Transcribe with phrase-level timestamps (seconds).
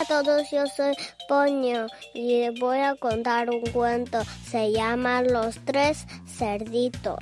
[0.00, 0.94] a todos, yo soy
[1.28, 4.22] Poño y voy a contar un cuento.
[4.46, 7.18] Se llama Los tres cerditos.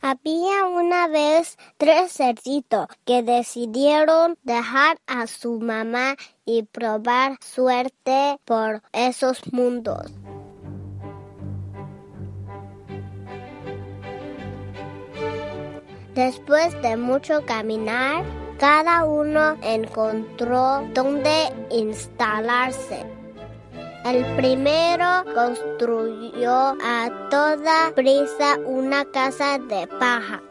[0.00, 8.82] Había una vez tres cerditos que decidieron dejar a su mamá y probar suerte por
[8.92, 10.10] esos mundos.
[16.14, 18.22] Después de mucho caminar,
[18.58, 23.06] cada uno encontró dónde instalarse.
[24.04, 30.42] El primero construyó a toda prisa una casa de paja.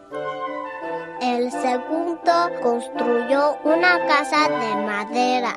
[1.21, 5.53] El segundo construyó una casa de madera.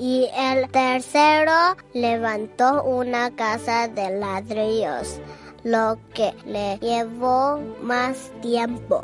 [0.00, 5.20] Y el tercero levantó una casa de ladrillos
[5.64, 9.02] lo que le llevó más tiempo.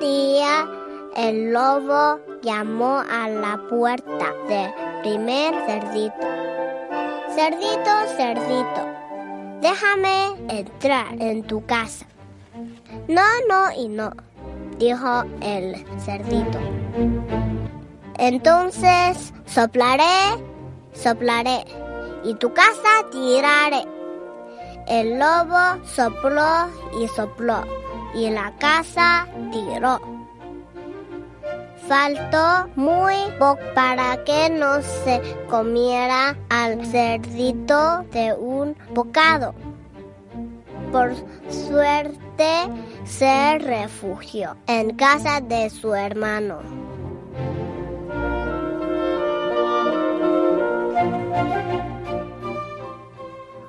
[0.00, 0.68] Día
[1.16, 4.70] el lobo llamó a la puerta del
[5.02, 6.26] primer cerdito.
[7.34, 8.86] Cerdito, cerdito,
[9.62, 12.04] déjame entrar en tu casa.
[13.08, 14.10] No, no y no,
[14.78, 16.58] dijo el cerdito.
[18.18, 20.42] Entonces soplaré,
[20.92, 21.64] soplaré
[22.24, 23.84] y tu casa tiraré.
[24.86, 26.68] El lobo sopló
[27.00, 27.64] y sopló
[28.16, 30.00] y la casa tiró.
[31.86, 39.54] Faltó muy poco para que no se comiera al cerdito de un bocado.
[40.90, 41.14] Por
[41.50, 42.70] suerte
[43.04, 46.60] se refugió en casa de su hermano.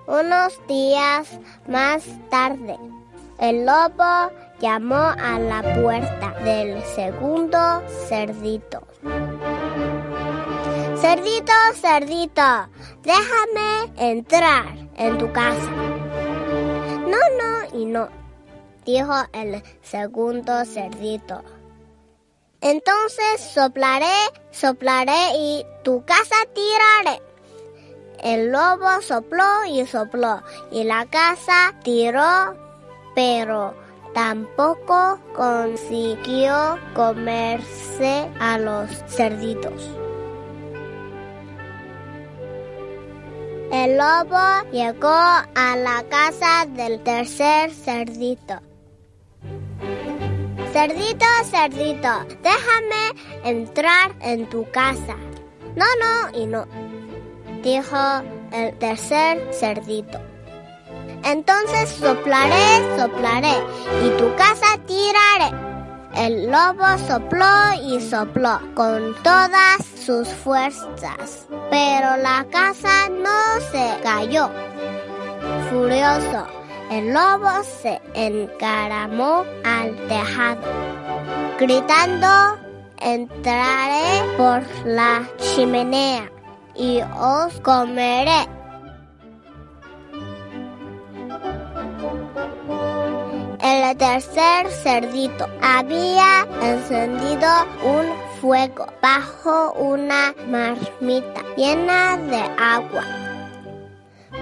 [0.08, 2.78] Unos días más tarde,
[3.40, 8.82] el lobo llamó a la puerta del segundo cerdito.
[11.00, 12.68] Cerdito, cerdito,
[13.04, 14.66] déjame entrar
[14.96, 15.72] en tu casa.
[17.02, 18.10] No, no y no,
[18.84, 21.44] dijo el segundo cerdito.
[22.62, 24.16] Entonces soplaré,
[24.50, 27.22] soplaré y tu casa tiraré.
[28.24, 32.56] El lobo sopló y sopló y la casa tiró,
[33.18, 33.74] pero
[34.14, 39.90] tampoco consiguió comerse a los cerditos.
[43.72, 48.62] El lobo llegó a la casa del tercer cerdito.
[50.72, 55.16] Cerdito, cerdito, déjame entrar en tu casa.
[55.76, 56.68] No, no y no
[57.64, 57.98] dijo
[58.52, 60.27] el tercer cerdito.
[61.24, 63.56] Entonces soplaré, soplaré,
[64.04, 65.56] y tu casa tiraré.
[66.16, 67.46] El lobo sopló
[67.84, 74.50] y sopló con todas sus fuerzas, pero la casa no se cayó.
[75.70, 76.48] Furioso,
[76.90, 80.62] el lobo se encaramó al tejado,
[81.60, 82.58] gritando,
[83.00, 86.32] entraré por la chimenea
[86.74, 88.57] y os comeré.
[93.70, 97.50] El tercer cerdito había encendido
[97.84, 98.06] un
[98.40, 103.04] fuego bajo una marmita llena de agua.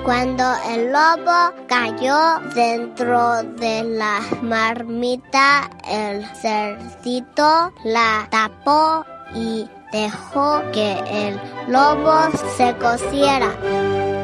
[0.03, 9.03] Cuando el lobo cayó dentro de la marmita, el cerdito la tapó
[9.33, 14.14] y dejó que el lobo se cociera.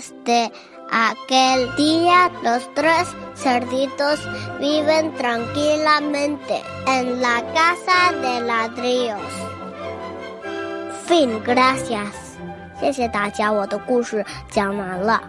[0.00, 0.50] Desde
[0.90, 4.18] aquel día los tres cerditos
[4.58, 9.20] viven tranquilamente en la casa de ladrillos.
[11.06, 12.08] Fin, gracias.
[12.80, 15.22] 谢谢大家，我的故事讲完了。